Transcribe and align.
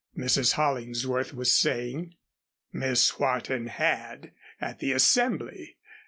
Mrs. 0.17 0.53
Hollingsworth 0.53 1.31
was 1.31 1.53
saying. 1.55 2.15
Miss 2.73 3.19
Wharton 3.19 3.67
had, 3.67 4.31
at 4.59 4.79
the 4.79 4.93
Assembly. 4.93 5.77